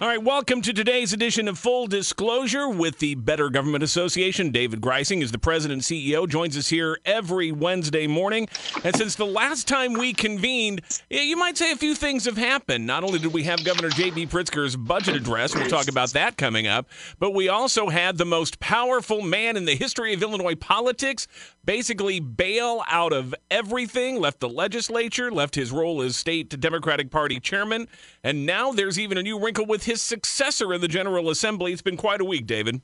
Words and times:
All 0.00 0.06
right, 0.06 0.22
welcome 0.22 0.62
to 0.62 0.72
today's 0.72 1.12
edition 1.12 1.48
of 1.48 1.58
Full 1.58 1.88
Disclosure 1.88 2.68
with 2.68 3.00
the 3.00 3.16
Better 3.16 3.50
Government 3.50 3.82
Association. 3.82 4.52
David 4.52 4.80
Greising 4.80 5.22
is 5.22 5.32
the 5.32 5.40
president 5.40 5.78
and 5.78 5.82
CEO, 5.82 6.28
joins 6.28 6.56
us 6.56 6.68
here 6.68 7.00
every 7.04 7.50
Wednesday 7.50 8.06
morning. 8.06 8.46
And 8.84 8.94
since 8.94 9.16
the 9.16 9.26
last 9.26 9.66
time 9.66 9.94
we 9.94 10.12
convened, 10.12 10.82
you 11.10 11.36
might 11.36 11.58
say 11.58 11.72
a 11.72 11.76
few 11.76 11.96
things 11.96 12.26
have 12.26 12.36
happened. 12.36 12.86
Not 12.86 13.02
only 13.02 13.18
did 13.18 13.32
we 13.32 13.42
have 13.42 13.64
Governor 13.64 13.90
J.B. 13.90 14.28
Pritzker's 14.28 14.76
budget 14.76 15.16
address, 15.16 15.52
we'll 15.52 15.66
talk 15.66 15.88
about 15.88 16.10
that 16.10 16.36
coming 16.36 16.68
up, 16.68 16.86
but 17.18 17.34
we 17.34 17.48
also 17.48 17.88
had 17.88 18.18
the 18.18 18.24
most 18.24 18.60
powerful 18.60 19.20
man 19.20 19.56
in 19.56 19.64
the 19.64 19.74
history 19.74 20.14
of 20.14 20.22
Illinois 20.22 20.54
politics 20.54 21.26
basically 21.68 22.18
bail 22.18 22.82
out 22.88 23.12
of 23.12 23.34
everything, 23.50 24.18
left 24.18 24.40
the 24.40 24.48
legislature, 24.48 25.30
left 25.30 25.54
his 25.54 25.70
role 25.70 26.00
as 26.00 26.16
state 26.16 26.48
Democratic 26.58 27.10
Party 27.10 27.38
chairman, 27.38 27.86
and 28.24 28.46
now 28.46 28.72
there's 28.72 28.98
even 28.98 29.18
a 29.18 29.22
new 29.22 29.38
wrinkle 29.38 29.66
with 29.66 29.84
his 29.84 30.00
successor 30.00 30.72
in 30.72 30.80
the 30.80 30.88
General 30.88 31.28
Assembly. 31.28 31.70
It's 31.74 31.82
been 31.82 31.98
quite 31.98 32.22
a 32.22 32.24
week, 32.24 32.46
David. 32.46 32.80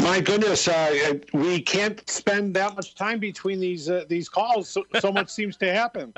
My 0.00 0.20
goodness, 0.20 0.68
uh, 0.68 1.14
we 1.32 1.60
can't 1.60 2.08
spend 2.08 2.54
that 2.54 2.76
much 2.76 2.94
time 2.94 3.18
between 3.18 3.58
these 3.58 3.90
uh, 3.90 4.04
these 4.08 4.28
calls. 4.28 4.68
So, 4.68 4.84
so 5.00 5.10
much 5.10 5.28
seems 5.38 5.56
to 5.56 5.74
happen. 5.74 6.14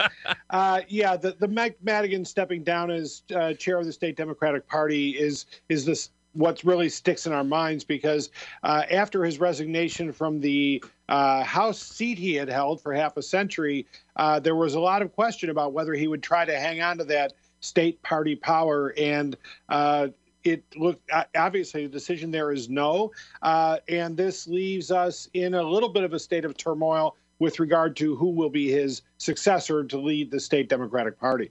Uh, 0.50 0.82
yeah, 0.88 1.16
the 1.16 1.36
the 1.40 1.48
Mike 1.48 1.78
Madigan 1.82 2.26
stepping 2.26 2.64
down 2.64 2.90
as 2.90 3.22
uh, 3.34 3.54
chair 3.54 3.78
of 3.78 3.86
the 3.86 3.92
state 3.94 4.18
Democratic 4.18 4.68
Party 4.68 5.12
is 5.12 5.46
is 5.70 5.86
this 5.86 6.10
what 6.34 6.62
really 6.64 6.88
sticks 6.88 7.26
in 7.26 7.32
our 7.32 7.44
minds 7.44 7.84
because 7.84 8.30
uh, 8.62 8.82
after 8.90 9.24
his 9.24 9.38
resignation 9.38 10.12
from 10.12 10.40
the 10.40 10.82
uh, 11.08 11.42
House 11.44 11.78
seat 11.78 12.18
he 12.18 12.34
had 12.34 12.48
held 12.48 12.80
for 12.80 12.92
half 12.92 13.16
a 13.16 13.22
century, 13.22 13.86
uh, 14.16 14.40
there 14.40 14.56
was 14.56 14.74
a 14.74 14.80
lot 14.80 15.02
of 15.02 15.12
question 15.12 15.50
about 15.50 15.72
whether 15.72 15.92
he 15.92 16.06
would 16.06 16.22
try 16.22 16.44
to 16.44 16.58
hang 16.58 16.80
on 16.80 16.98
to 16.98 17.04
that 17.04 17.34
state 17.60 18.00
party 18.02 18.34
power. 18.34 18.94
And 18.96 19.36
uh, 19.68 20.08
it 20.44 20.64
looked 20.76 21.08
obviously 21.36 21.86
the 21.86 21.92
decision 21.92 22.30
there 22.30 22.50
is 22.50 22.68
no. 22.68 23.12
Uh, 23.42 23.78
and 23.88 24.16
this 24.16 24.46
leaves 24.46 24.90
us 24.90 25.28
in 25.34 25.54
a 25.54 25.62
little 25.62 25.88
bit 25.88 26.04
of 26.04 26.12
a 26.12 26.18
state 26.18 26.44
of 26.44 26.56
turmoil 26.56 27.16
with 27.38 27.60
regard 27.60 27.96
to 27.96 28.16
who 28.16 28.30
will 28.30 28.50
be 28.50 28.70
his 28.70 29.02
successor 29.18 29.84
to 29.84 29.98
lead 29.98 30.30
the 30.30 30.40
state 30.40 30.68
Democratic 30.68 31.18
Party. 31.18 31.50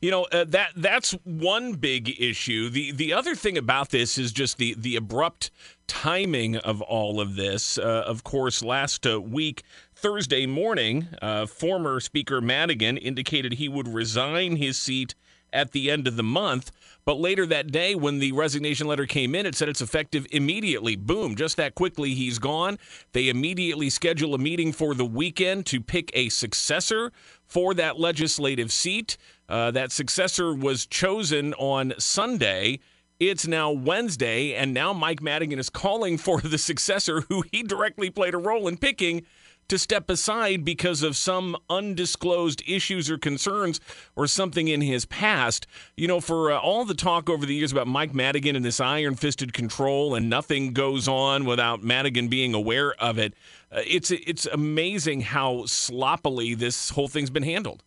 You 0.00 0.10
know 0.10 0.24
uh, 0.24 0.44
that 0.48 0.70
that's 0.76 1.12
one 1.24 1.74
big 1.74 2.20
issue. 2.20 2.68
the 2.70 2.92
The 2.92 3.12
other 3.12 3.34
thing 3.34 3.58
about 3.58 3.90
this 3.90 4.18
is 4.18 4.32
just 4.32 4.58
the 4.58 4.74
the 4.76 4.96
abrupt 4.96 5.50
timing 5.86 6.56
of 6.56 6.80
all 6.82 7.20
of 7.20 7.36
this. 7.36 7.78
Uh, 7.78 8.04
of 8.06 8.24
course, 8.24 8.62
last 8.62 9.06
uh, 9.06 9.20
week 9.20 9.62
Thursday 9.94 10.46
morning, 10.46 11.08
uh, 11.22 11.46
former 11.46 12.00
Speaker 12.00 12.40
Madigan 12.40 12.96
indicated 12.96 13.54
he 13.54 13.68
would 13.68 13.88
resign 13.88 14.56
his 14.56 14.76
seat 14.76 15.14
at 15.52 15.70
the 15.70 15.90
end 15.90 16.06
of 16.06 16.16
the 16.16 16.22
month. 16.22 16.72
But 17.06 17.20
later 17.20 17.46
that 17.46 17.70
day, 17.70 17.94
when 17.94 18.18
the 18.18 18.32
resignation 18.32 18.86
letter 18.86 19.06
came 19.06 19.34
in, 19.34 19.46
it 19.46 19.54
said 19.54 19.68
it's 19.68 19.82
effective 19.82 20.26
immediately. 20.32 20.96
Boom, 20.96 21.36
just 21.36 21.56
that 21.58 21.74
quickly, 21.74 22.14
he's 22.14 22.38
gone. 22.38 22.78
They 23.12 23.28
immediately 23.28 23.90
schedule 23.90 24.34
a 24.34 24.38
meeting 24.38 24.72
for 24.72 24.94
the 24.94 25.04
weekend 25.04 25.66
to 25.66 25.80
pick 25.80 26.10
a 26.14 26.30
successor 26.30 27.12
for 27.46 27.74
that 27.74 28.00
legislative 28.00 28.72
seat. 28.72 29.16
Uh, 29.48 29.70
that 29.70 29.92
successor 29.92 30.54
was 30.54 30.86
chosen 30.86 31.54
on 31.54 31.92
Sunday. 31.98 32.80
It's 33.20 33.46
now 33.46 33.70
Wednesday, 33.70 34.54
and 34.54 34.74
now 34.74 34.92
Mike 34.92 35.22
Madigan 35.22 35.58
is 35.58 35.70
calling 35.70 36.18
for 36.18 36.40
the 36.40 36.58
successor 36.58 37.22
who 37.22 37.44
he 37.52 37.62
directly 37.62 38.10
played 38.10 38.34
a 38.34 38.38
role 38.38 38.66
in 38.68 38.76
picking 38.76 39.24
to 39.68 39.78
step 39.78 40.10
aside 40.10 40.64
because 40.64 41.02
of 41.02 41.16
some 41.16 41.56
undisclosed 41.70 42.62
issues 42.66 43.10
or 43.10 43.18
concerns 43.18 43.80
or 44.16 44.26
something 44.26 44.68
in 44.68 44.80
his 44.80 45.06
past. 45.06 45.66
You 45.96 46.08
know, 46.08 46.20
for 46.20 46.52
uh, 46.52 46.58
all 46.58 46.84
the 46.84 46.94
talk 46.94 47.30
over 47.30 47.46
the 47.46 47.54
years 47.54 47.72
about 47.72 47.86
Mike 47.86 48.14
Madigan 48.14 48.56
and 48.56 48.64
this 48.64 48.80
iron 48.80 49.14
fisted 49.14 49.52
control 49.52 50.14
and 50.14 50.28
nothing 50.28 50.72
goes 50.72 51.08
on 51.08 51.44
without 51.44 51.82
Madigan 51.82 52.28
being 52.28 52.54
aware 52.54 52.92
of 52.94 53.18
it, 53.18 53.34
uh, 53.72 53.80
it's, 53.86 54.10
it's 54.10 54.46
amazing 54.46 55.22
how 55.22 55.64
sloppily 55.66 56.54
this 56.54 56.90
whole 56.90 57.08
thing's 57.08 57.30
been 57.30 57.42
handled. 57.42 57.82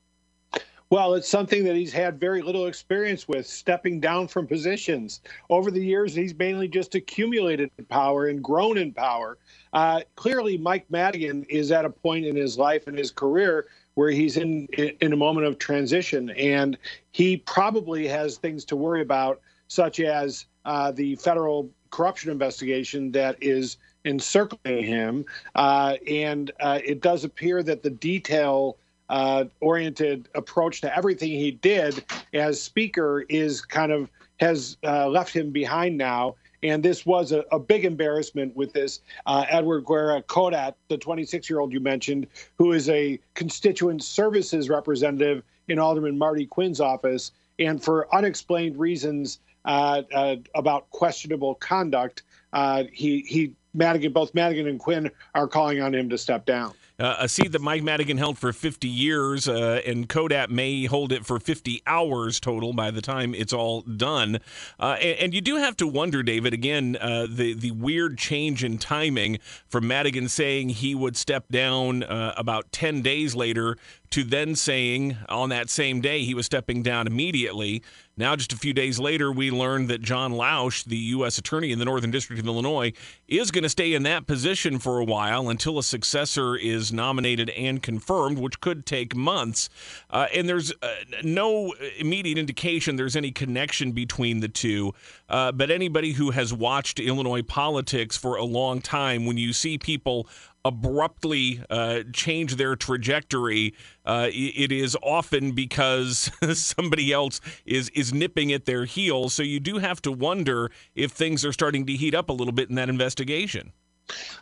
Well, 0.90 1.16
it's 1.16 1.28
something 1.28 1.66
that 1.66 1.76
he's 1.76 1.92
had 1.92 2.18
very 2.18 2.42
little 2.42 2.68
experience 2.68 3.28
with, 3.28 3.46
stepping 3.46 4.00
down 4.00 4.30
from 4.30 4.48
positions. 4.48 5.20
Over 5.50 5.70
the 5.70 5.84
years, 5.84 6.16
he's 6.16 6.34
mainly 6.34 6.70
just 6.70 6.96
accumulated 6.96 7.70
power 7.90 8.28
and 8.28 8.42
grown 8.42 8.78
in 8.78 8.94
power. 8.94 9.38
Uh, 9.74 10.02
clearly, 10.16 10.58
Mike 10.58 10.90
Madigan 10.90 11.44
is 11.50 11.74
at 11.74 11.84
a 11.84 11.90
point 11.90 12.26
in 12.26 12.38
his 12.38 12.58
life 12.58 12.88
and 12.88 12.98
his 12.98 13.12
career 13.12 13.68
where 13.96 14.12
he's 14.12 14.38
in 14.38 14.68
in 15.02 15.12
a 15.12 15.18
moment 15.18 15.46
of 15.46 15.58
transition, 15.58 16.30
and 16.30 16.78
he 17.12 17.36
probably 17.36 18.08
has 18.08 18.38
things 18.38 18.64
to 18.66 18.78
worry 18.78 19.02
about, 19.02 19.42
such 19.68 20.00
as 20.00 20.46
uh, 20.64 20.92
the 20.92 21.16
federal 21.16 21.70
corruption 21.90 22.32
investigation 22.32 23.12
that 23.12 23.36
is 23.42 23.78
encircling 24.06 24.84
him. 24.84 25.26
Uh, 25.56 25.96
and 26.08 26.52
uh, 26.62 26.80
it 26.86 27.02
does 27.02 27.26
appear 27.26 27.62
that 27.64 27.84
the 27.84 27.90
detail 27.90 28.78
uh, 29.10 29.46
oriented 29.62 30.30
approach 30.36 30.82
to 30.82 30.96
everything 30.96 31.30
he 31.30 31.52
did 31.52 32.04
as 32.34 32.62
speaker 32.62 33.26
is 33.30 33.62
kind 33.62 33.92
of 33.92 34.10
has 34.40 34.78
uh, 34.84 35.08
left 35.08 35.34
him 35.34 35.52
behind 35.52 35.98
now. 35.98 36.36
And 36.64 36.82
this 36.82 37.06
was 37.06 37.32
a, 37.32 37.44
a 37.52 37.60
big 37.60 37.86
embarrassment 37.86 38.56
with 38.56 38.74
this 38.74 39.02
uh, 39.26 39.46
Edward 39.50 39.86
Guerra 39.86 40.24
Kodatt, 40.24 40.74
the 40.90 40.98
26 40.98 41.50
year 41.50 41.60
old 41.60 41.72
you 41.72 41.80
mentioned, 41.80 42.28
who 42.58 42.74
is 42.74 42.90
a 42.90 43.20
constituent 43.36 44.04
services 44.04 44.70
representative 44.70 45.44
in 45.68 45.80
Alderman 45.80 46.18
Marty 46.18 46.46
Quinn's 46.46 46.82
office. 46.82 47.32
And 47.60 47.84
for 47.84 48.14
unexplained 48.14 48.78
reasons 48.78 49.40
uh, 49.66 50.04
uh, 50.14 50.36
about 50.56 50.90
questionable 50.90 51.56
conduct, 51.56 52.24
uh, 52.54 52.84
he, 52.92 53.22
he 53.22 53.54
Madigan, 53.74 54.12
both 54.12 54.34
Madigan 54.34 54.68
and 54.68 54.80
Quinn 54.80 55.12
are 55.36 55.48
calling 55.48 55.82
on 55.82 55.94
him 55.94 56.10
to 56.10 56.18
step 56.18 56.46
down. 56.46 56.74
Uh, 57.00 57.16
a 57.20 57.30
seat 57.30 57.52
that 57.52 57.62
Mike 57.62 57.84
Madigan 57.84 58.18
held 58.18 58.40
for 58.40 58.52
50 58.52 58.88
years, 58.88 59.48
uh, 59.48 59.82
and 59.86 60.10
Kodatt 60.10 60.50
may 60.50 60.86
hold 60.86 61.12
it 61.12 61.28
for 61.28 61.40
50 61.40 61.84
hours 61.86 62.40
total 62.40 62.74
by 62.74 62.90
the 62.90 63.02
time 63.02 63.36
it's 63.36 63.54
all 63.54 63.82
done. 63.82 64.40
Uh, 64.80 64.98
and, 65.00 65.20
and, 65.20 65.34
you 65.36 65.42
do 65.42 65.58
have 65.58 65.78
to 65.78 65.86
wonder, 65.86 66.24
David, 66.24 66.56
again, 66.56 66.98
uh, 67.00 67.28
the 67.30 67.54
the 67.54 67.70
weird 67.70 68.18
change 68.18 68.64
in 68.64 68.80
timing 68.80 69.38
from 69.70 69.88
Madigan 69.88 70.28
saying 70.28 70.70
he 70.70 70.96
would 70.96 71.16
step 71.16 71.46
down 71.52 72.02
uh, 72.02 72.34
about 72.36 72.72
10 72.72 73.04
days 73.04 73.36
later 73.36 73.78
to 74.10 74.24
then 74.24 74.56
saying 74.56 75.18
on 75.30 75.50
that 75.50 75.70
same 75.70 76.02
day 76.02 76.24
he 76.24 76.34
was 76.34 76.46
stepping 76.46 76.82
down 76.82 77.08
immediately. 77.08 77.84
Now, 78.16 78.36
just 78.36 78.52
a 78.52 78.58
few 78.58 78.74
days 78.74 79.00
later, 79.00 79.32
we 79.32 79.52
learned 79.52 79.90
that 79.90 80.02
John 80.02 80.34
Lausch, 80.34 80.84
the 80.86 80.98
U.S. 80.98 81.38
Attorney 81.38 81.72
in 81.72 81.78
the 81.78 81.86
Northern 81.86 82.10
District 82.10 82.40
of 82.40 82.48
Illinois, 82.48 82.94
is 83.28 83.52
going 83.52 83.64
to 83.64 83.70
stay 83.70 83.94
in 83.94 84.04
that 84.04 84.26
position 84.26 84.80
for 84.80 85.00
a 85.00 85.04
while 85.04 85.50
until 85.50 85.78
a 85.78 85.84
successor 85.84 86.56
is 86.56 86.87
nominated 86.92 87.50
and 87.52 87.82
confirmed, 87.82 88.40
which 88.40 88.60
could 88.60 88.86
take 88.86 89.16
months. 89.16 89.70
Uh, 90.10 90.28
and 90.34 90.48
there's 90.48 90.72
uh, 90.82 90.96
no 91.24 91.74
immediate 91.98 92.38
indication 92.38 92.96
there's 92.96 93.16
any 93.16 93.32
connection 93.32 93.92
between 93.92 94.40
the 94.40 94.48
two. 94.48 94.94
Uh, 95.30 95.52
but 95.52 95.72
anybody 95.72 96.14
who 96.14 96.32
has 96.32 96.54
watched 96.54 97.00
Illinois 97.00 97.42
politics 97.42 98.18
for 98.18 98.36
a 98.36 98.44
long 98.44 98.82
time, 98.82 99.26
when 99.26 99.38
you 99.38 99.54
see 99.54 99.78
people 99.78 100.28
abruptly 100.66 101.64
uh, 101.70 102.04
change 102.12 102.56
their 102.56 102.76
trajectory, 102.76 103.74
uh, 104.06 104.28
it 104.32 104.72
is 104.72 104.98
often 105.02 105.52
because 105.52 106.30
somebody 106.54 107.12
else 107.14 107.40
is 107.66 107.90
is 107.90 108.14
nipping 108.14 108.52
at 108.52 108.66
their 108.66 108.86
heels. 108.86 109.34
So 109.34 109.44
you 109.44 109.60
do 109.60 109.78
have 109.78 110.02
to 110.04 110.12
wonder 110.12 110.70
if 110.94 111.12
things 111.12 111.46
are 111.46 111.54
starting 111.54 111.86
to 111.86 111.94
heat 111.94 112.14
up 112.14 112.30
a 112.30 112.34
little 112.34 112.54
bit 112.54 112.70
in 112.70 112.76
that 112.76 112.90
investigation. 112.90 113.72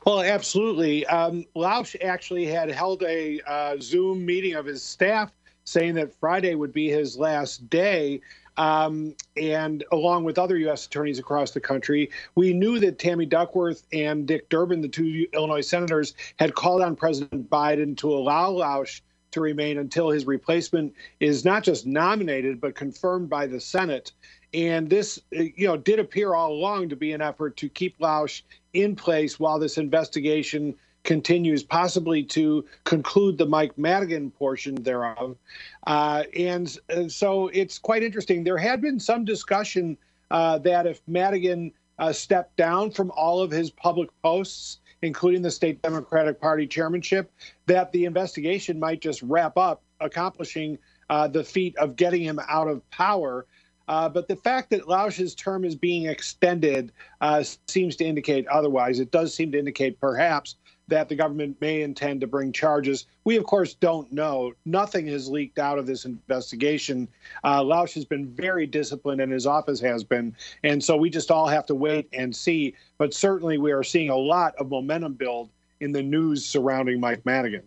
Well, 0.06 0.22
absolutely. 0.22 1.06
Um, 1.08 1.46
Lausch 1.56 1.96
actually 2.04 2.46
had 2.46 2.70
held 2.70 3.04
a 3.04 3.42
uh, 3.48 3.78
Zoom 3.80 4.26
meeting 4.26 4.54
of 4.54 4.66
his 4.66 4.84
staff 4.84 5.32
saying 5.64 5.96
that 5.96 6.14
Friday 6.20 6.56
would 6.56 6.72
be 6.72 6.90
his 6.90 7.18
last 7.18 7.70
day. 7.70 8.22
Um, 8.58 9.16
and 9.36 9.84
along 9.92 10.24
with 10.24 10.40
other 10.40 10.58
U.S. 10.58 10.86
attorneys 10.86 11.20
across 11.20 11.52
the 11.52 11.60
country, 11.60 12.10
we 12.36 12.54
knew 12.54 12.80
that 12.80 13.00
Tammy 13.00 13.26
Duckworth 13.26 13.86
and 13.92 14.26
Dick 14.26 14.48
Durbin, 14.50 14.82
the 14.82 14.88
two 14.88 15.28
Illinois 15.34 15.62
senators, 15.62 16.14
had 16.40 16.56
called 16.56 16.82
on 16.82 16.96
President 16.96 17.50
Biden 17.50 17.98
to 17.98 18.14
allow 18.14 18.52
Lausch 18.52 19.02
to 19.32 19.42
remain 19.42 19.78
until 19.78 20.10
his 20.10 20.26
replacement 20.26 20.94
is 21.20 21.44
not 21.44 21.64
just 21.64 21.86
nominated 21.86 22.62
but 22.62 22.76
confirmed 22.76 23.30
by 23.30 23.46
the 23.46 23.60
Senate. 23.60 24.14
And 24.56 24.90
this, 24.90 25.20
you 25.32 25.68
know, 25.68 25.76
did 25.76 26.00
appear 26.00 26.34
all 26.34 26.54
along 26.54 26.88
to 26.90 26.96
be 26.96 27.12
an 27.12 27.22
effort 27.22 27.58
to 27.58 27.68
keep 27.68 28.00
Lausch 28.00 28.42
in 28.72 28.96
place 28.96 29.38
while 29.38 29.60
this 29.60 29.78
investigation 29.78 30.76
continues, 31.04 31.62
possibly 31.62 32.24
to 32.24 32.64
conclude 32.86 33.38
the 33.38 33.46
Mike 33.46 33.78
Madigan 33.78 34.32
portion 34.32 34.76
thereof. 34.76 35.36
Uh, 35.86 36.24
and 36.38 36.78
uh, 36.90 37.10
so 37.10 37.50
it's 37.50 37.78
quite 37.78 38.02
interesting. 38.02 38.46
There 38.46 38.58
had 38.58 38.82
been 38.82 38.98
some 38.98 39.26
discussion 39.26 39.98
uh, 40.32 40.58
that 40.60 40.88
if 40.88 41.02
Madigan 41.06 41.74
uh, 42.00 42.14
stepped 42.14 42.56
down 42.56 42.92
from 42.92 43.12
all 43.12 43.42
of 43.42 43.52
his 43.52 43.70
public 43.70 44.10
posts, 44.24 44.80
including 45.02 45.42
the 45.42 45.52
state 45.52 45.82
Democratic 45.82 46.40
Party 46.40 46.66
chairmanship, 46.66 47.30
that 47.66 47.92
the 47.92 48.06
investigation 48.06 48.80
might 48.80 49.02
just 49.02 49.22
wrap 49.22 49.58
up, 49.58 49.82
accomplishing 50.00 50.78
uh, 51.10 51.28
the 51.28 51.44
feat 51.44 51.76
of 51.78 51.98
getting 51.98 52.22
him 52.22 52.40
out 52.50 52.70
of 52.70 52.90
power. 52.90 53.46
Uh, 53.88 54.10
but 54.10 54.28
the 54.28 54.36
fact 54.36 54.70
that 54.72 54.88
Lausch's 54.88 55.36
term 55.36 55.64
is 55.64 55.76
being 55.76 56.08
extended 56.08 56.92
uh, 57.22 57.44
seems 57.68 57.96
to 57.98 58.06
indicate 58.06 58.48
otherwise. 58.48 59.00
It 59.00 59.12
does 59.12 59.34
seem 59.34 59.52
to 59.52 59.60
indicate 59.60 60.00
perhaps 60.00 60.56
that 60.88 61.10
the 61.10 61.16
government 61.16 61.58
may 61.62 61.82
intend 61.82 62.22
to 62.22 62.28
bring 62.28 62.52
charges. 62.52 63.08
We, 63.24 63.38
of 63.38 63.46
course, 63.46 63.74
don't 63.74 64.12
know. 64.12 64.54
Nothing 64.66 65.08
has 65.08 65.28
leaked 65.28 65.58
out 65.58 65.80
of 65.80 65.88
this 65.88 66.06
investigation. 66.06 67.08
Uh, 67.44 67.62
Lausch 67.64 67.94
has 67.94 68.06
been 68.06 68.28
very 68.28 68.68
disciplined, 68.68 69.22
and 69.22 69.32
his 69.32 69.48
office 69.48 69.80
has 69.80 70.04
been. 70.04 70.36
And 70.64 70.84
so 70.84 70.96
we 70.96 71.10
just 71.10 71.32
all 71.32 71.48
have 71.48 71.66
to 71.68 71.76
wait 71.76 72.08
and 72.14 72.36
see. 72.36 72.76
But 72.98 73.14
certainly, 73.14 73.58
we 73.58 73.72
are 73.72 73.84
seeing 73.84 74.10
a 74.10 74.16
lot 74.16 74.56
of 74.58 74.70
momentum 74.70 75.14
build 75.14 75.50
in 75.80 75.92
the 75.92 76.04
news 76.04 76.46
surrounding 76.46 77.00
Mike 77.00 77.26
Madigan. 77.26 77.64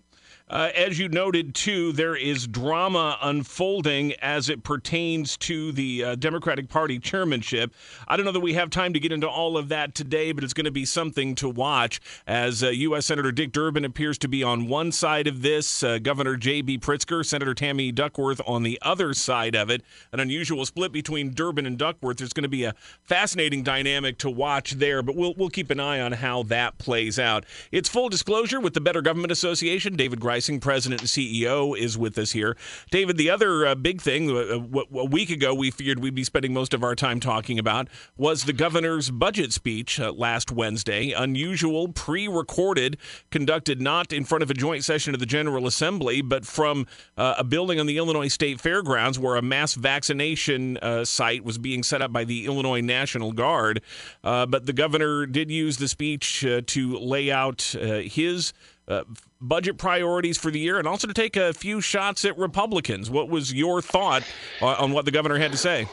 Uh, 0.51 0.71
as 0.75 0.99
you 0.99 1.09
noted, 1.11 1.55
too, 1.55 1.93
there 1.93 2.17
is 2.17 2.47
drama 2.47 3.19
unfolding 3.21 4.15
as 4.15 4.49
it 4.49 4.63
pertains 4.63 5.37
to 5.37 5.73
the 5.73 6.03
uh, 6.03 6.15
Democratic 6.15 6.71
Party 6.71 6.99
chairmanship. 6.99 7.75
I 8.07 8.17
don't 8.17 8.25
know 8.25 8.33
that 8.33 8.41
we 8.41 8.55
have 8.55 8.71
time 8.71 8.95
to 8.95 9.01
get 9.01 9.13
into 9.13 9.29
all 9.29 9.59
of 9.59 9.69
that 9.69 9.95
today, 9.95 10.33
but 10.33 10.45
it's 10.45 10.55
going 10.55 10.65
to 10.65 10.71
be 10.71 10.87
something 10.87 11.35
to 11.37 11.51
watch 11.51 12.01
as 12.27 12.63
uh, 12.63 12.71
U.S. 12.71 13.07
Senator 13.07 13.31
Dick 13.31 13.53
Durbin 13.53 13.85
appears 13.85 14.17
to 14.19 14.29
be 14.29 14.43
on 14.43 14.69
one 14.69 14.91
side 14.91 15.27
of 15.27 15.43
this, 15.43 15.83
uh, 15.83 15.99
Governor 15.99 16.37
J.B. 16.37 16.79
Pritzker, 16.79 17.27
Senator 17.27 17.53
Tammy 17.53 17.93
Duckworth 17.93 18.41
on 18.47 18.63
the 18.63 18.79
other 18.81 19.13
side 19.13 19.55
of 19.55 19.69
it. 19.69 19.83
An 20.13 20.21
unusual 20.21 20.65
split 20.65 20.93
between 20.93 21.35
Durbin 21.35 21.67
and 21.67 21.77
Duckworth. 21.77 22.17
There's 22.17 22.33
going 22.33 22.43
to 22.45 22.49
be 22.49 22.65
a 22.65 22.75
fascinating 23.03 23.63
dynamic 23.63 24.17
to 24.19 24.31
watch 24.31 24.73
there, 24.73 25.03
but 25.03 25.15
we'll, 25.15 25.35
we'll 25.37 25.51
keep 25.51 25.71
an 25.71 25.79
eye 25.79 26.01
on 26.01 26.13
how 26.13 26.43
that 26.45 26.79
plays 26.79 27.19
out. 27.19 27.45
It's 27.71 27.89
full 27.89 28.09
disclosure 28.09 28.61
with 28.61 28.73
the 28.73 28.81
Better 28.81 29.03
Government 29.03 29.31
Association. 29.31 29.95
David 29.95 30.21
Greising 30.21 30.38
president 30.61 31.01
and 31.01 31.09
CEO, 31.09 31.77
is 31.77 31.99
with 31.99 32.17
us 32.19 32.33
here. 32.33 32.57
David, 32.91 33.17
the 33.17 33.31
other 33.31 33.67
uh, 33.67 33.75
big 33.75 34.01
thing, 34.01 34.31
uh, 34.31 34.61
a 34.95 35.05
week 35.05 35.31
ago, 35.31 35.53
we 35.55 35.71
figured 35.71 35.99
we'd 35.99 36.15
be 36.15 36.25
spending 36.25 36.53
most 36.53 36.73
of 36.73 36.83
our 36.83 36.95
time 36.95 37.21
talking 37.21 37.59
about 37.59 37.89
was 38.17 38.45
the 38.45 38.53
governor's 38.53 39.11
budget 39.11 39.53
speech 39.53 39.99
uh, 39.99 40.13
last 40.13 40.53
Wednesday. 40.53 41.13
Unusual, 41.13 41.89
pre 41.89 42.29
recorded, 42.29 42.97
conducted 43.31 43.81
not 43.81 44.13
in 44.13 44.25
front 44.25 44.43
of 44.43 44.51
a 44.51 44.55
joint 44.55 44.85
session 44.85 45.15
of 45.15 45.21
the 45.21 45.27
General 45.27 45.67
Assembly, 45.67 46.23
but 46.23 46.47
from 46.47 46.87
uh, 47.17 47.35
a 47.39 47.45
building 47.45 47.81
on 47.81 47.87
the 47.87 47.99
Illinois 47.99 48.29
State 48.29 48.61
Fairgrounds 48.61 49.19
where 49.19 49.37
a 49.37 49.43
mass 49.43 49.75
vaccination 49.75 50.77
uh, 50.79 51.05
site 51.05 51.45
was 51.45 51.59
being 51.59 51.83
set 51.83 52.01
up 52.01 52.13
by 52.13 52.25
the 52.25 52.47
Illinois 52.47 52.81
National 52.81 53.33
Guard. 53.33 53.83
Uh, 54.23 54.47
but 54.47 54.67
the 54.67 54.73
governor 54.73 55.27
did 55.27 55.51
use 55.51 55.79
the 55.79 55.89
speech 55.89 56.47
to 56.67 56.99
lay 56.99 57.31
out 57.31 57.63
his 57.63 58.53
uh, 58.89 59.05
budget 59.41 59.79
priorities 59.79 60.39
for 60.39 60.51
the 60.51 60.59
year 60.59 60.79
and 60.79 60.89
also 60.89 61.07
to 61.07 61.15
take 61.15 61.37
a 61.37 61.53
few 61.53 61.81
shots 61.81 62.25
at 62.25 62.37
Republicans. 62.39 63.11
What 63.11 63.29
was 63.29 63.53
your 63.53 63.83
thought 63.83 64.25
on 64.61 64.93
what 64.93 65.05
the 65.05 65.11
governor 65.11 65.39
had 65.39 65.53
to 65.53 65.59
say? 65.59 65.87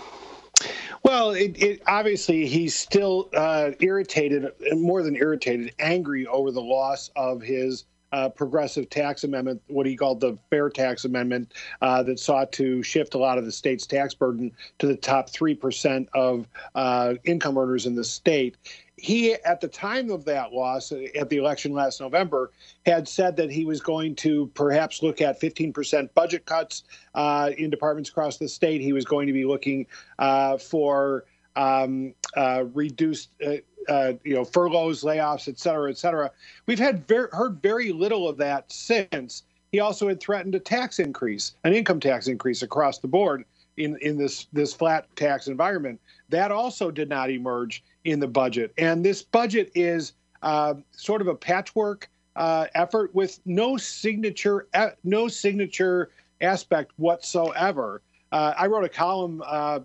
Well, 1.03 1.31
it, 1.31 1.61
it, 1.61 1.83
obviously 1.85 2.47
he's 2.47 2.73
still 2.73 3.29
uh, 3.35 3.71
irritated, 3.79 4.51
more 4.71 5.03
than 5.03 5.15
irritated, 5.15 5.73
angry 5.77 6.25
over 6.25 6.51
the 6.51 6.61
loss 6.61 7.11
of 7.15 7.41
his 7.41 7.85
uh, 8.15 8.29
progressive 8.29 8.89
tax 8.89 9.25
amendment, 9.25 9.61
what 9.67 9.85
he 9.85 9.97
called 9.97 10.21
the 10.21 10.37
fair 10.49 10.69
tax 10.69 11.03
amendment, 11.03 11.53
uh, 11.81 12.01
that 12.01 12.17
sought 12.17 12.49
to 12.53 12.81
shift 12.81 13.13
a 13.13 13.17
lot 13.17 13.37
of 13.37 13.43
the 13.43 13.51
state's 13.51 13.85
tax 13.85 14.13
burden 14.13 14.49
to 14.79 14.87
the 14.87 14.95
top 14.95 15.29
3% 15.29 16.07
of 16.13 16.47
uh, 16.75 17.15
income 17.25 17.57
earners 17.57 17.85
in 17.85 17.93
the 17.93 18.05
state 18.05 18.55
he, 18.97 19.33
at 19.33 19.59
the 19.59 19.67
time 19.67 20.09
of 20.09 20.25
that 20.25 20.53
loss 20.53 20.91
at 20.91 21.29
the 21.29 21.37
election 21.37 21.73
last 21.73 21.99
November, 21.99 22.51
had 22.85 23.07
said 23.07 23.35
that 23.35 23.51
he 23.51 23.65
was 23.65 23.81
going 23.81 24.15
to 24.15 24.47
perhaps 24.53 25.03
look 25.03 25.21
at 25.21 25.39
15% 25.41 26.09
budget 26.13 26.45
cuts 26.45 26.83
uh, 27.13 27.51
in 27.57 27.69
departments 27.69 28.09
across 28.09 28.37
the 28.37 28.47
state. 28.47 28.81
He 28.81 28.93
was 28.93 29.05
going 29.05 29.27
to 29.27 29.33
be 29.33 29.45
looking 29.45 29.85
uh, 30.17 30.57
for 30.57 31.25
um, 31.55 32.13
uh, 32.35 32.65
reduced, 32.73 33.29
uh, 33.45 33.55
uh, 33.87 34.13
you 34.23 34.33
know, 34.35 34.43
furloughs, 34.43 35.03
layoffs, 35.03 35.47
et 35.47 35.59
cetera, 35.59 35.89
et 35.89 35.97
cetera. 35.97 36.31
We've 36.65 36.79
had 36.79 37.07
ver- 37.07 37.29
heard 37.31 37.61
very 37.61 37.91
little 37.91 38.27
of 38.27 38.37
that 38.37 38.71
since. 38.71 39.43
He 39.71 39.79
also 39.79 40.07
had 40.07 40.19
threatened 40.19 40.55
a 40.55 40.59
tax 40.59 40.99
increase, 40.99 41.55
an 41.63 41.73
income 41.73 41.99
tax 41.99 42.27
increase 42.27 42.61
across 42.61 42.99
the 42.99 43.07
board 43.07 43.43
in 43.77 43.97
in 44.01 44.17
this 44.17 44.47
this 44.53 44.73
flat 44.73 45.13
tax 45.15 45.47
environment. 45.47 45.99
That 46.29 46.51
also 46.51 46.91
did 46.91 47.09
not 47.09 47.29
emerge 47.29 47.83
in 48.03 48.19
the 48.19 48.27
budget. 48.27 48.71
And 48.77 49.03
this 49.03 49.21
budget 49.21 49.71
is 49.75 50.13
uh, 50.41 50.75
sort 50.91 51.21
of 51.21 51.27
a 51.27 51.35
patchwork 51.35 52.09
uh, 52.35 52.67
effort 52.73 53.13
with 53.13 53.39
no 53.45 53.77
signature, 53.77 54.67
uh, 54.73 54.91
no 55.03 55.27
signature 55.27 56.11
aspect 56.41 56.91
whatsoever. 56.97 58.01
Uh, 58.31 58.53
I 58.57 58.67
wrote 58.67 58.83
a 58.83 58.89
column 58.89 59.41
uh, 59.45 59.79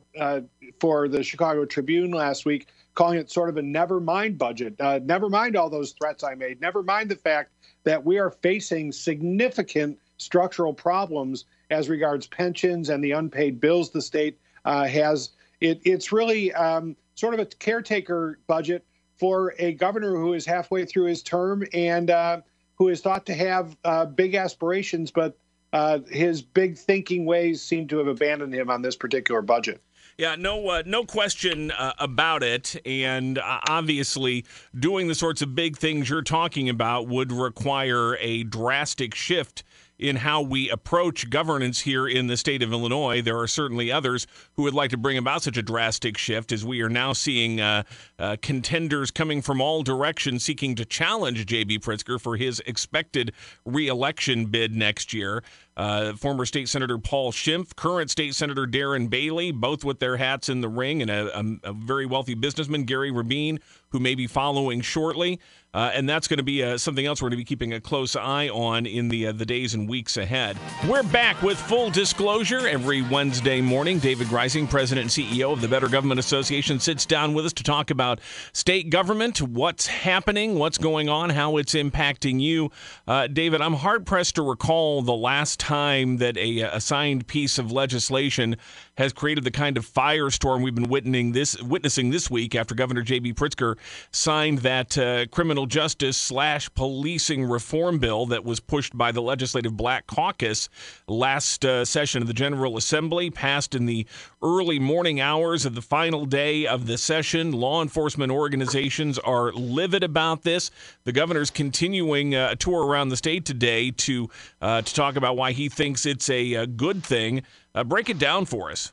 for 0.81 1.09
the 1.09 1.23
Chicago 1.23 1.65
Tribune 1.65 2.11
last 2.11 2.45
week 2.45 2.69
calling 2.95 3.19
it 3.19 3.31
sort 3.31 3.49
of 3.49 3.57
a 3.57 3.63
never 3.63 4.01
mind 4.01 4.37
budget. 4.37 4.75
never 5.05 5.29
mind 5.29 5.57
all 5.57 5.71
those 5.71 5.93
threats 5.93 6.25
I 6.25 6.35
made. 6.35 6.61
Never 6.61 6.83
mind 6.83 7.11
the 7.11 7.17
fact 7.17 7.53
that 7.85 8.05
we 8.05 8.19
are 8.19 8.31
facing 8.31 8.91
significant 8.93 9.99
structural 10.19 10.75
problems 10.75 11.45
as 11.71 11.89
regards 11.89 12.27
pensions 12.27 12.89
and 12.89 13.03
the 13.03 13.13
unpaid 13.13 13.61
bills 13.61 13.91
the 13.91 14.03
state 14.03 14.39
has. 14.65 15.31
It, 15.61 15.81
it's 15.85 16.11
really 16.11 16.53
um, 16.55 16.97
sort 17.15 17.35
of 17.35 17.41
a 17.41 17.47
caretaker 17.47 18.39
budget 18.47 18.85
for 19.21 19.55
a 19.59 19.75
governor 19.75 20.17
who 20.17 20.33
is 20.33 20.47
halfway 20.47 20.87
through 20.87 21.05
his 21.05 21.23
term 21.23 21.63
and 21.75 22.11
uh, 22.11 22.41
who 22.77 22.89
is 22.89 23.03
thought 23.03 23.27
to 23.27 23.35
have 23.35 23.77
uh, 23.85 24.07
big 24.07 24.35
aspirations, 24.35 25.11
but 25.11 25.37
uh, 25.75 25.99
his 26.09 26.41
big 26.41 26.79
thinking 26.79 27.27
ways 27.27 27.63
seem 27.63 27.87
to 27.87 27.99
have 27.99 28.07
abandoned 28.07 28.55
him 28.55 28.71
on 28.71 28.81
this 28.81 28.97
particular 28.97 29.43
budget. 29.43 29.83
Yeah, 30.21 30.35
no, 30.39 30.69
uh, 30.69 30.83
no 30.85 31.05
question 31.05 31.71
uh, 31.71 31.95
about 31.99 32.43
it. 32.43 32.77
And 32.85 33.39
uh, 33.39 33.61
obviously, 33.67 34.45
doing 34.79 35.09
the 35.09 35.15
sorts 35.15 35.41
of 35.41 35.55
big 35.55 35.79
things 35.79 36.11
you're 36.11 36.21
talking 36.21 36.69
about 36.69 37.09
would 37.09 37.33
require 37.33 38.19
a 38.21 38.43
drastic 38.43 39.15
shift 39.15 39.65
in 40.01 40.17
how 40.17 40.41
we 40.41 40.69
approach 40.71 41.29
governance 41.29 41.81
here 41.81 42.09
in 42.09 42.27
the 42.27 42.37
state 42.37 42.63
of 42.63 42.73
Illinois. 42.73 43.21
There 43.23 43.39
are 43.39 43.47
certainly 43.47 43.93
others 43.93 44.27
who 44.55 44.63
would 44.65 44.75
like 44.75 44.91
to 44.91 44.97
bring 44.97 45.19
about 45.19 45.43
such 45.43 45.59
a 45.59 45.63
drastic 45.63 46.17
shift 46.17 46.53
as 46.53 46.65
we 46.65 46.81
are 46.81 46.89
now 46.89 47.13
seeing 47.13 47.61
uh, 47.61 47.83
uh, 48.19 48.37
contenders 48.41 49.11
coming 49.11 49.43
from 49.43 49.61
all 49.61 49.83
directions 49.83 50.43
seeking 50.43 50.75
to 50.77 50.87
challenge 50.87 51.45
J.B. 51.47 51.79
Pritzker 51.81 52.19
for 52.19 52.37
his 52.37 52.61
expected 52.67 53.33
reelection 53.65 54.47
bid 54.47 54.75
next 54.75 55.13
year. 55.13 55.43
Uh, 55.77 56.13
former 56.15 56.45
State 56.45 56.69
Senator 56.69 56.99
Paul 56.99 57.33
Schimpf, 57.33 57.75
current 57.75 58.11
State 58.11 58.35
Senator 58.35 58.67
Darren 58.67 59.09
Bailey, 59.09 59.51
both 59.51 59.85
with 59.85 59.99
their 59.99 60.17
hats 60.17 60.49
in 60.49 60.61
the 60.61 60.69
ring, 60.69 61.01
and 61.01 61.11
a, 61.11 61.39
a, 61.39 61.45
a 61.71 61.73
very 61.73 62.05
wealthy 62.05 62.35
businessman, 62.35 62.85
Gary 62.85 63.11
Rabine, 63.11 63.61
who 63.91 63.99
may 63.99 64.15
be 64.15 64.27
following 64.27 64.81
shortly. 64.81 65.41
Uh, 65.73 65.93
and 65.95 66.09
that's 66.09 66.27
going 66.27 66.39
to 66.39 66.43
be 66.43 66.65
uh, 66.65 66.77
something 66.77 67.07
else 67.07 67.23
we're 67.23 67.29
going 67.29 67.37
to 67.37 67.37
be 67.37 67.45
keeping 67.45 67.73
a 67.75 67.81
close 67.81 68.17
eye 68.17 68.49
on 68.49 68.87
in 68.87 69.09
the 69.09 69.29
uh, 69.29 69.33
the 69.33 69.47
days 69.47 69.73
and 69.75 69.89
weeks 69.89 70.17
ahead. 70.17 70.59
We're 70.89 71.05
back 71.05 71.41
with 71.43 71.57
full 71.61 71.91
disclosure 71.91 72.67
every 72.67 73.03
Wednesday 73.03 73.61
morning. 73.61 74.01
David 74.01 74.27
Greising, 74.27 74.69
President 74.69 75.17
and 75.17 75.27
CEO 75.29 75.53
of 75.53 75.61
the 75.61 75.69
Better 75.69 75.89
Government 75.89 76.19
Association, 76.19 76.81
sits 76.81 77.07
down 77.07 77.35
with 77.35 77.47
us 77.47 77.53
to 77.53 77.63
talk 77.63 77.93
about 77.93 78.19
state 78.53 78.91
government, 78.91 79.41
what's 79.41 79.87
happening, 79.87 80.59
what's 80.59 80.77
going 80.77 81.09
on, 81.09 81.31
how 81.31 81.57
it's 81.57 81.75
impacting 81.75 82.41
you. 82.41 82.73
Uh, 83.07 83.29
David, 83.29 83.61
I'm 83.61 83.75
hard 83.75 84.07
pressed 84.07 84.35
to 84.35 84.43
recall 84.43 85.03
the 85.03 85.15
last 85.15 85.61
time 85.61 85.70
that 85.71 86.37
a, 86.37 86.63
uh, 86.65 86.77
a 86.77 86.81
signed 86.81 87.27
piece 87.29 87.57
of 87.57 87.71
legislation 87.71 88.57
has 89.01 89.15
created 89.15 89.45
the 89.45 89.51
kind 89.51 89.79
of 89.79 89.87
firestorm 89.87 90.63
we've 90.63 90.75
been 90.75 90.91
witnessing 90.91 91.33
this 91.33 91.61
witnessing 91.63 92.11
this 92.11 92.31
week 92.31 92.55
after 92.55 92.75
Governor 92.75 93.01
J.B. 93.01 93.33
Pritzker 93.33 93.79
signed 94.13 94.59
that 94.59 94.99
uh, 94.99 95.25
criminal 95.29 95.65
justice 95.65 96.19
slash 96.19 96.69
policing 96.75 97.47
reform 97.47 97.99
bill 97.99 98.27
that 98.27 98.45
was 98.45 98.61
pushed 98.61 98.95
by 98.99 99.11
the 99.11 99.23
Legislative 99.23 99.75
Black 99.75 100.07
Caucus 100.07 100.69
last 101.09 101.65
uh, 101.65 101.83
session 101.83 102.21
of 102.21 102.29
the 102.29 102.35
General 102.35 102.77
Assembly, 102.77 103.31
passed 103.31 103.75
in 103.75 103.87
the 103.87 104.07
early 104.43 104.79
morning 104.79 105.19
hours 105.19 105.65
of 105.65 105.75
the 105.75 105.81
final 105.81 106.27
day 106.27 106.67
of 106.67 106.87
the 106.87 106.99
session. 106.99 107.53
Law 107.53 107.81
enforcement 107.81 108.31
organizations 108.31 109.19
are 109.19 109.51
livid 109.53 110.05
about 110.05 110.43
this. 110.43 110.71
The 111.05 111.13
governor's 111.13 111.51
continuing 111.51 112.35
uh, 112.35 112.51
a 112.53 112.57
tour 112.57 112.85
around 112.85 113.09
the 113.09 113.17
state 113.17 113.47
today 113.47 113.93
to 113.93 114.29
uh, 114.61 114.83
to 114.83 114.95
talk 114.95 115.17
about 115.17 115.39
why 115.39 115.53
he 115.53 115.71
thinks 115.71 116.05
it's 116.05 116.29
a, 116.29 116.53
a 116.53 116.67
good 116.67 117.03
thing. 117.03 117.45
Uh, 117.75 117.85
break 117.85 118.09
it 118.09 118.19
down 118.19 118.45
for 118.45 118.71
us. 118.71 118.93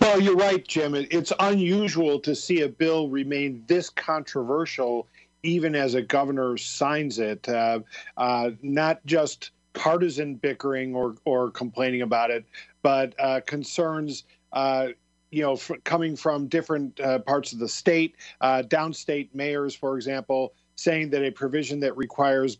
Well, 0.00 0.20
you're 0.20 0.36
right, 0.36 0.66
Jim. 0.66 0.94
It's 0.94 1.32
unusual 1.38 2.18
to 2.20 2.34
see 2.34 2.62
a 2.62 2.68
bill 2.68 3.08
remain 3.08 3.62
this 3.66 3.90
controversial, 3.90 5.06
even 5.42 5.74
as 5.74 5.94
a 5.94 6.02
governor 6.02 6.56
signs 6.56 7.18
it. 7.18 7.46
Uh, 7.48 7.80
uh, 8.16 8.50
not 8.62 9.04
just 9.04 9.50
partisan 9.74 10.36
bickering 10.36 10.94
or, 10.94 11.16
or 11.24 11.50
complaining 11.50 12.02
about 12.02 12.30
it, 12.30 12.44
but 12.82 13.14
uh, 13.20 13.40
concerns. 13.46 14.24
Uh, 14.52 14.88
you 15.30 15.42
know, 15.42 15.54
f- 15.54 15.70
coming 15.84 16.14
from 16.14 16.46
different 16.46 16.98
uh, 17.00 17.18
parts 17.20 17.52
of 17.52 17.58
the 17.58 17.68
state, 17.68 18.16
uh, 18.42 18.62
downstate 18.66 19.28
mayors, 19.34 19.74
for 19.74 19.96
example, 19.96 20.52
saying 20.76 21.08
that 21.10 21.24
a 21.24 21.30
provision 21.30 21.80
that 21.80 21.96
requires 21.96 22.58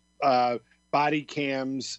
body 0.91 1.23
cams 1.23 1.99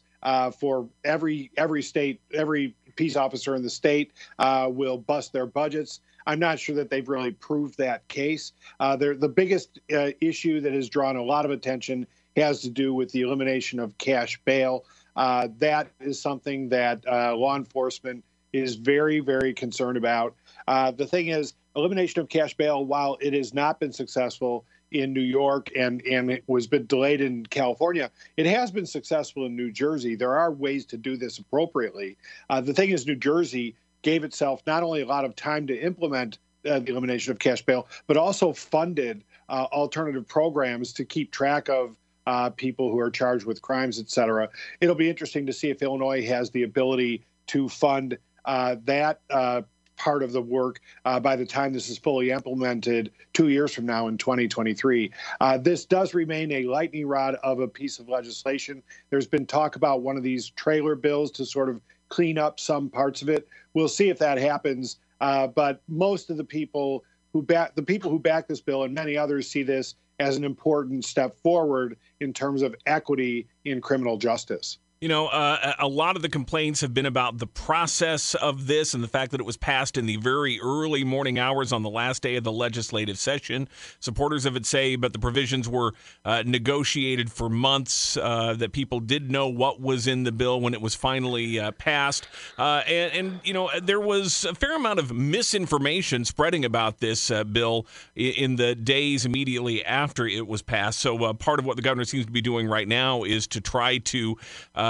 for 0.60 0.88
every 1.04 1.52
every 1.58 1.84
state, 1.84 2.22
every 2.34 2.76
peace 2.96 3.16
officer 3.16 3.56
in 3.56 3.64
the 3.64 3.70
state 3.70 4.14
uh, 4.40 4.68
will 4.72 4.98
bust 4.98 5.34
their 5.34 5.46
budgets. 5.46 6.00
I'm 6.26 6.40
not 6.40 6.60
sure 6.60 6.76
that 6.76 6.90
they've 6.90 7.08
really 7.08 7.32
proved 7.32 7.78
that 7.78 8.08
case. 8.08 8.54
Uh, 8.80 8.96
the 8.96 9.30
biggest 9.30 9.80
uh, 9.94 10.12
issue 10.22 10.62
that 10.62 10.74
has 10.74 10.90
drawn 10.90 11.16
a 11.16 11.24
lot 11.24 11.46
of 11.46 11.52
attention 11.52 12.08
has 12.36 12.62
to 12.62 12.70
do 12.70 12.94
with 12.94 13.12
the 13.12 13.22
elimination 13.22 13.80
of 13.80 13.98
cash 13.98 14.40
bail. 14.46 14.86
Uh, 15.16 15.48
that 15.60 15.90
is 16.00 16.20
something 16.20 16.70
that 16.70 17.04
uh, 17.08 17.36
law 17.36 17.56
enforcement 17.56 18.24
is 18.54 18.76
very, 18.76 19.20
very 19.20 19.54
concerned 19.54 19.98
about. 19.98 20.36
Uh, 20.68 20.92
the 20.92 21.06
thing 21.06 21.28
is, 21.28 21.54
elimination 21.76 22.22
of 22.22 22.30
cash 22.30 22.56
bail, 22.56 22.86
while 22.86 23.18
it 23.20 23.34
has 23.34 23.54
not 23.54 23.80
been 23.80 23.92
successful 23.92 24.66
in 24.94 25.14
New 25.14 25.22
York 25.22 25.70
and 25.76 26.02
and 26.06 26.32
it 26.32 26.44
was 26.48 26.68
been 26.68 26.86
delayed 26.86 27.22
in 27.22 27.46
California, 27.46 28.12
it 28.38 28.46
has 28.46 28.72
been 28.72 28.86
successful 28.86 29.46
in 29.46 29.56
New 29.56 29.72
Jersey. 29.72 30.16
There 30.16 30.36
are 30.36 30.52
ways 30.52 30.86
to 30.88 30.98
do 30.98 31.18
this 31.18 31.40
appropriately. 31.40 32.18
Uh, 32.50 32.62
the 32.62 32.74
thing 32.74 32.92
is, 32.92 33.06
New 33.06 33.16
Jersey 33.16 33.76
gave 34.02 34.24
itself 34.24 34.62
not 34.68 34.84
only 34.84 35.02
a 35.02 35.06
lot 35.06 35.26
of 35.26 35.36
time 35.36 35.68
to 35.68 35.80
implement 35.80 36.38
uh, 36.70 36.80
the 36.80 36.92
elimination 36.92 37.32
of 37.32 37.40
cash 37.40 37.62
bail, 37.62 37.88
but 38.08 38.18
also 38.18 38.54
funded 38.54 39.24
uh, 39.50 39.68
alternative 39.72 40.28
programs 40.28 40.94
to 40.94 41.06
keep 41.06 41.32
track 41.32 41.70
of 41.70 41.96
uh, 42.26 42.50
people 42.52 42.92
who 42.92 43.00
are 43.00 43.12
charged 43.12 43.46
with 43.46 43.62
crimes, 43.62 44.00
et 44.00 44.10
cetera. 44.10 44.50
It'll 44.80 44.96
be 44.96 45.10
interesting 45.10 45.46
to 45.48 45.54
see 45.54 45.70
if 45.70 45.82
Illinois 45.82 46.26
has 46.26 46.52
the 46.52 46.64
ability 46.64 47.26
to 47.48 47.68
fund 47.68 48.18
uh, 48.46 48.76
that 48.86 49.22
uh, 49.30 49.62
part 49.96 50.24
of 50.24 50.32
the 50.32 50.42
work 50.42 50.82
uh, 51.06 51.20
by 51.20 51.36
the 51.36 51.46
time 51.46 51.74
this 51.74 51.90
is 51.90 51.98
fully 51.98 52.32
implemented 52.32 53.12
two 53.34 53.50
years 53.50 53.74
from 53.74 53.86
now 53.86 54.08
in 54.08 54.18
2023. 54.18 55.12
Uh, 55.40 55.58
this 55.58 55.86
does 55.86 56.14
remain 56.14 56.52
a 56.52 56.64
lightning 56.64 57.08
rod 57.08 57.36
of 57.44 57.60
a 57.60 57.68
piece 57.68 58.00
of 58.00 58.10
legislation. 58.10 58.82
There's 59.10 59.28
been 59.28 59.46
talk 59.46 59.76
about 59.76 60.02
one 60.02 60.18
of 60.18 60.24
these 60.24 60.50
trailer 60.50 60.96
bills 60.96 61.32
to 61.32 61.46
sort 61.46 61.70
of 61.70 61.82
clean 62.10 62.38
up 62.38 62.60
some 62.60 62.90
parts 62.90 63.22
of 63.22 63.30
it. 63.30 63.48
We'll 63.74 63.88
see 63.88 64.10
if 64.10 64.20
that 64.20 64.38
happens. 64.38 64.98
Uh, 65.22 65.48
but 65.48 65.82
most 65.88 66.30
of 66.30 66.38
the 66.38 66.44
people 66.44 67.04
who 67.32 67.42
back 67.42 67.76
the 67.76 67.82
people 67.82 68.12
who 68.12 68.20
back 68.20 68.48
this 68.48 68.62
bill 68.62 68.84
and 68.84 68.94
many 68.94 69.18
others 69.18 69.50
see 69.50 69.64
this 69.64 69.96
as 70.20 70.38
an 70.38 70.44
important 70.44 71.04
step 71.04 71.36
forward 71.40 71.98
in 72.20 72.34
terms 72.34 72.62
of 72.62 72.76
equity 72.86 73.48
in 73.66 73.82
criminal 73.82 74.18
justice. 74.18 74.78
You 75.04 75.10
know, 75.10 75.28
uh, 75.28 75.74
a 75.80 75.88
lot 75.90 76.16
of 76.16 76.22
the 76.22 76.30
complaints 76.30 76.80
have 76.80 76.94
been 76.94 77.06
about 77.06 77.38
the 77.38 77.46
process 77.46 78.36
of 78.36 78.68
this 78.68 78.94
and 78.94 79.04
the 79.04 79.08
fact 79.10 79.32
that 79.32 79.42
it 79.42 79.44
was 79.44 79.58
passed 79.58 79.98
in 79.98 80.06
the 80.06 80.16
very 80.16 80.62
early 80.62 81.04
morning 81.04 81.38
hours 81.38 81.74
on 81.74 81.84
the 81.84 81.90
last 81.90 82.24
day 82.24 82.38
of 82.38 82.46
the 82.46 82.54
legislative 82.54 83.18
session. 83.18 83.68
Supporters 84.00 84.46
of 84.46 84.56
it 84.56 84.66
say, 84.66 84.96
but 84.96 85.12
the 85.12 85.20
provisions 85.20 85.68
were 85.68 85.94
uh, 86.24 86.44
negotiated 86.46 87.30
for 87.30 87.50
months, 87.50 88.16
uh, 88.16 88.54
that 88.54 88.72
people 88.72 89.02
did 89.02 89.30
know 89.30 89.50
what 89.50 89.82
was 89.82 90.08
in 90.08 90.24
the 90.24 90.32
bill 90.32 90.62
when 90.62 90.74
it 90.74 90.80
was 90.80 90.96
finally 90.96 91.60
uh, 91.60 91.72
passed. 91.72 92.26
Uh, 92.58 92.84
and, 92.88 93.12
and, 93.12 93.40
you 93.44 93.54
know, 93.54 93.70
there 93.82 94.00
was 94.00 94.46
a 94.46 94.56
fair 94.56 94.74
amount 94.74 95.00
of 95.00 95.12
misinformation 95.12 96.24
spreading 96.24 96.64
about 96.64 97.00
this 97.00 97.30
uh, 97.30 97.44
bill 97.44 97.86
in 98.16 98.56
the 98.56 98.74
days 98.74 99.26
immediately 99.26 99.84
after 99.84 100.26
it 100.26 100.48
was 100.48 100.62
passed. 100.62 101.00
So 101.00 101.34
part 101.34 101.60
of 101.60 101.66
what 101.66 101.76
the 101.76 101.82
governor 101.82 102.06
seems 102.06 102.26
to 102.26 102.32
be 102.32 102.40
doing 102.40 102.70
right 102.70 102.88
now 102.88 103.24
is 103.24 103.48
to 103.48 103.60
try 103.60 103.98
to 103.98 104.38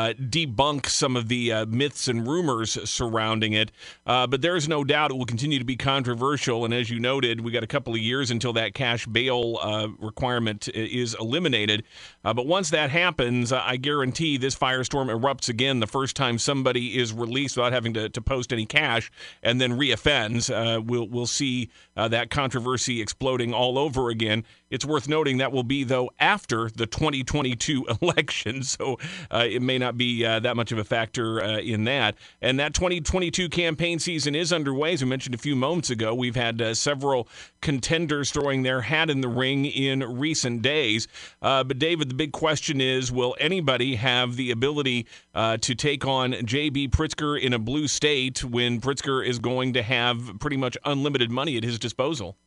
uh, 0.04 0.14
debunk 0.16 0.86
some 0.88 1.16
of 1.16 1.30
the 1.30 1.52
uh, 1.52 1.66
myths 1.68 2.10
and 2.10 2.28
rumors 2.28 2.78
surrounding 2.90 3.54
it. 3.54 3.72
Uh, 4.06 4.28
but 4.28 4.42
there's 4.42 4.68
no 4.68 4.84
doubt 4.84 5.12
it 5.12 5.14
will 5.14 5.26
continue 5.26 5.60
to 5.60 5.66
be 5.66 5.78
controversial. 5.78 6.66
And 6.66 6.74
as 6.74 6.90
you 6.90 7.00
noted, 7.00 7.40
we 7.40 7.52
got 7.52 7.64
a 7.64 7.68
couple 7.68 7.94
of 7.94 8.00
years 8.00 8.30
until 8.30 8.52
that 8.54 8.74
cash 8.74 9.06
bail 9.06 9.58
uh, 9.62 9.88
requirement 10.00 10.68
is 10.68 11.16
eliminated. 11.18 11.84
Uh, 12.26 12.34
but 12.34 12.48
once 12.48 12.70
that 12.72 12.90
happens, 12.90 13.54
I 13.54 13.78
guarantee 13.78 14.36
this 14.36 14.56
firestorm 14.56 15.08
erupts 15.08 15.48
again 15.48 15.80
the 15.80 15.88
first 15.88 16.18
time 16.18 16.38
somebody 16.38 16.98
is 16.98 17.14
released 17.14 17.56
without 17.56 17.72
having 17.72 17.94
to, 17.94 18.10
to 18.10 18.22
post 18.22 18.52
any 18.52 18.66
cash 18.66 19.10
and 19.42 19.62
then 19.62 19.80
reoffends. 19.80 20.50
we'll, 20.86 21.08
we'll 21.08 21.28
see 21.28 21.70
that 21.96 22.30
controversy 22.30 23.02
exploding 23.02 23.54
all 23.54 23.80
over 23.80 24.10
again. 24.10 24.44
It's 24.70 24.86
worth 24.86 25.08
noting 25.08 25.38
that 25.38 25.52
will 25.52 25.64
be, 25.64 25.84
though, 25.84 26.10
after 26.20 26.70
the 26.70 26.88
2022 26.88 27.86
election. 28.02 28.64
So 28.64 28.98
it 29.32 29.62
may 29.62 29.78
not 29.78 29.93
be 29.98 30.26
uh, 30.26 30.40
that 30.40 30.56
much 30.56 30.72
of 30.72 30.78
a 30.78 30.84
factor 30.84 31.42
uh, 31.42 31.60
in 31.60 31.84
that. 31.86 32.16
And 32.42 32.60
that 32.60 32.74
2022 32.74 33.50
campaign 33.50 34.00
season 34.00 34.36
is 34.36 34.52
underway. 34.52 34.94
As 34.94 35.04
we 35.04 35.10
mentioned 35.10 35.36
a 35.36 35.38
few 35.40 35.56
moments 35.56 35.90
ago, 35.90 36.14
we've 36.14 36.36
had 36.36 36.62
uh, 36.62 36.74
several 36.74 37.28
contenders 37.62 38.32
throwing 38.32 38.64
their 38.64 38.82
hat 38.82 39.10
in 39.10 39.22
the 39.22 39.28
ring 39.28 39.66
in 39.66 40.00
recent 40.18 40.62
days. 40.62 41.08
Uh, 41.42 41.64
but, 41.64 41.80
David, 41.80 42.10
the 42.10 42.16
big 42.16 42.32
question 42.32 42.82
is 42.82 43.12
will 43.12 43.36
anybody 43.40 43.96
have 43.96 44.36
the 44.36 44.52
ability 44.52 45.08
uh, 45.34 45.58
to 45.58 45.76
take 45.76 46.06
on 46.06 46.36
J.B. 46.46 46.90
Pritzker 46.90 47.40
in 47.40 47.54
a 47.54 47.60
blue 47.60 47.88
state 47.88 48.44
when 48.44 48.82
Pritzker 48.82 49.26
is 49.26 49.40
going 49.40 49.74
to 49.74 49.84
have 49.84 50.40
pretty 50.40 50.58
much 50.58 50.78
unlimited 50.86 51.32
money 51.32 51.58
at 51.58 51.64
his 51.64 51.80
disposal? 51.80 52.38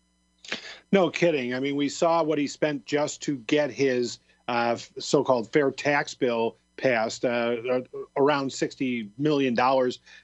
No 0.92 1.10
kidding. 1.10 1.54
I 1.54 1.60
mean, 1.60 1.76
we 1.76 1.88
saw 1.88 2.22
what 2.22 2.38
he 2.38 2.46
spent 2.46 2.86
just 2.86 3.20
to 3.22 3.36
get 3.38 3.70
his 3.70 4.20
uh, 4.48 4.76
so-called 4.98 5.52
fair 5.52 5.70
tax 5.70 6.14
bill 6.14 6.56
passed, 6.76 7.24
uh, 7.24 7.56
uh 7.70 7.80
around 8.16 8.50
$60 8.50 9.08
million 9.18 9.54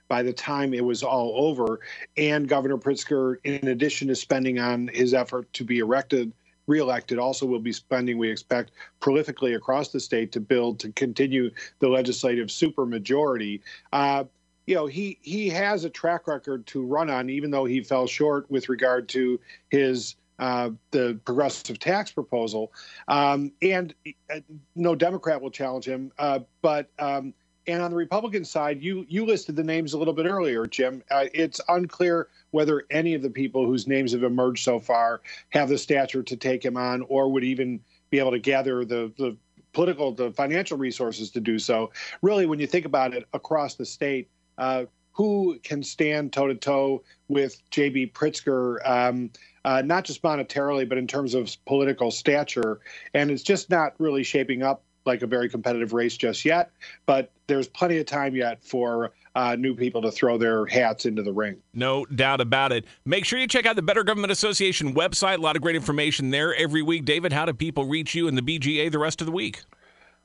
by 0.08 0.22
the 0.22 0.32
time 0.32 0.74
it 0.74 0.84
was 0.84 1.02
all 1.02 1.34
over. 1.48 1.80
And 2.16 2.48
Governor 2.48 2.78
Pritzker, 2.78 3.36
in 3.44 3.68
addition 3.68 4.08
to 4.08 4.14
spending 4.14 4.58
on 4.58 4.88
his 4.88 5.14
effort 5.14 5.52
to 5.54 5.64
be 5.64 5.78
elected, 5.78 6.32
reelected, 6.66 7.18
also 7.18 7.46
will 7.46 7.60
be 7.60 7.72
spending, 7.72 8.18
we 8.18 8.30
expect, 8.30 8.72
prolifically 9.00 9.56
across 9.56 9.88
the 9.88 10.00
state 10.00 10.32
to 10.32 10.40
build 10.40 10.78
to 10.80 10.92
continue 10.92 11.50
the 11.80 11.88
legislative 11.88 12.48
supermajority. 12.48 13.60
Uh, 13.92 14.24
you 14.66 14.74
know, 14.76 14.86
he 14.86 15.18
he 15.22 15.48
has 15.48 15.84
a 15.84 15.90
track 15.90 16.28
record 16.28 16.66
to 16.68 16.84
run 16.84 17.10
on, 17.10 17.28
even 17.28 17.50
though 17.50 17.64
he 17.64 17.82
fell 17.82 18.06
short 18.06 18.48
with 18.48 18.68
regard 18.68 19.08
to 19.08 19.40
his 19.70 20.14
uh, 20.42 20.70
the 20.90 21.16
progressive 21.24 21.78
tax 21.78 22.10
proposal, 22.10 22.72
um, 23.06 23.52
and 23.62 23.94
uh, 24.28 24.40
no 24.74 24.96
Democrat 24.96 25.40
will 25.40 25.52
challenge 25.52 25.84
him. 25.84 26.10
Uh, 26.18 26.40
but 26.62 26.90
um, 26.98 27.32
and 27.68 27.80
on 27.80 27.92
the 27.92 27.96
Republican 27.96 28.44
side, 28.44 28.82
you 28.82 29.06
you 29.08 29.24
listed 29.24 29.54
the 29.54 29.62
names 29.62 29.92
a 29.92 29.98
little 29.98 30.12
bit 30.12 30.26
earlier, 30.26 30.66
Jim. 30.66 31.00
Uh, 31.12 31.26
it's 31.32 31.60
unclear 31.68 32.26
whether 32.50 32.82
any 32.90 33.14
of 33.14 33.22
the 33.22 33.30
people 33.30 33.66
whose 33.66 33.86
names 33.86 34.10
have 34.10 34.24
emerged 34.24 34.64
so 34.64 34.80
far 34.80 35.20
have 35.50 35.68
the 35.68 35.78
stature 35.78 36.24
to 36.24 36.36
take 36.36 36.64
him 36.64 36.76
on, 36.76 37.02
or 37.02 37.30
would 37.30 37.44
even 37.44 37.78
be 38.10 38.18
able 38.18 38.32
to 38.32 38.40
gather 38.40 38.84
the 38.84 39.12
the 39.18 39.36
political, 39.72 40.10
the 40.10 40.32
financial 40.32 40.76
resources 40.76 41.30
to 41.30 41.40
do 41.40 41.56
so. 41.60 41.92
Really, 42.20 42.46
when 42.46 42.58
you 42.58 42.66
think 42.66 42.84
about 42.84 43.14
it, 43.14 43.28
across 43.32 43.76
the 43.76 43.86
state. 43.86 44.28
Uh, 44.58 44.86
who 45.14 45.58
can 45.62 45.82
stand 45.82 46.32
toe 46.32 46.46
to 46.46 46.54
toe 46.54 47.02
with 47.28 47.60
J.B. 47.70 48.12
Pritzker, 48.14 48.78
um, 48.88 49.30
uh, 49.64 49.82
not 49.82 50.04
just 50.04 50.22
monetarily, 50.22 50.88
but 50.88 50.98
in 50.98 51.06
terms 51.06 51.34
of 51.34 51.56
political 51.66 52.10
stature. 52.10 52.80
And 53.14 53.30
it's 53.30 53.42
just 53.42 53.70
not 53.70 53.94
really 53.98 54.22
shaping 54.22 54.62
up 54.62 54.82
like 55.04 55.22
a 55.22 55.26
very 55.26 55.48
competitive 55.48 55.92
race 55.92 56.16
just 56.16 56.44
yet. 56.44 56.70
But 57.06 57.30
there's 57.46 57.68
plenty 57.68 57.98
of 57.98 58.06
time 58.06 58.34
yet 58.34 58.62
for 58.62 59.12
uh, 59.34 59.56
new 59.56 59.74
people 59.74 60.02
to 60.02 60.10
throw 60.10 60.38
their 60.38 60.66
hats 60.66 61.06
into 61.06 61.22
the 61.22 61.32
ring. 61.32 61.56
No 61.74 62.04
doubt 62.06 62.40
about 62.40 62.72
it. 62.72 62.84
Make 63.04 63.24
sure 63.24 63.38
you 63.38 63.48
check 63.48 63.66
out 63.66 63.76
the 63.76 63.82
Better 63.82 64.04
Government 64.04 64.30
Association 64.30 64.94
website. 64.94 65.38
A 65.38 65.40
lot 65.40 65.56
of 65.56 65.62
great 65.62 65.76
information 65.76 66.30
there 66.30 66.54
every 66.54 66.82
week. 66.82 67.04
David, 67.04 67.32
how 67.32 67.44
do 67.44 67.52
people 67.52 67.86
reach 67.86 68.14
you 68.14 68.28
and 68.28 68.36
the 68.36 68.42
BGA 68.42 68.90
the 68.90 68.98
rest 68.98 69.20
of 69.20 69.26
the 69.26 69.32
week? 69.32 69.62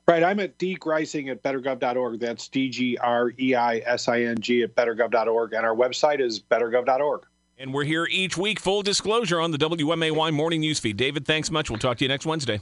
Right. 0.06 0.22
I'm 0.22 0.40
at 0.40 0.58
dgreising 0.58 1.30
at 1.30 1.42
bettergov.org. 1.42 2.18
That's 2.18 2.48
D 2.48 2.70
G 2.70 2.96
R 2.96 3.32
E 3.38 3.54
I 3.54 3.78
S 3.84 4.08
I 4.08 4.22
N 4.22 4.38
G 4.38 4.62
at 4.62 4.74
bettergov.org. 4.74 5.52
And 5.52 5.66
our 5.66 5.74
website 5.74 6.20
is 6.20 6.40
bettergov.org. 6.40 7.26
And 7.60 7.74
we're 7.74 7.84
here 7.84 8.06
each 8.08 8.36
week, 8.36 8.60
full 8.60 8.82
disclosure 8.82 9.40
on 9.40 9.50
the 9.50 9.58
WMAY 9.58 10.32
morning 10.32 10.62
newsfeed. 10.62 10.96
David, 10.96 11.26
thanks 11.26 11.50
much. 11.50 11.68
We'll 11.68 11.80
talk 11.80 11.98
to 11.98 12.04
you 12.04 12.08
next 12.08 12.24
Wednesday. 12.24 12.60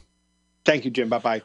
Thank 0.65 0.87
you, 0.87 0.91
Jim. 0.91 1.11
Bye 1.11 1.19
bye. 1.19 1.43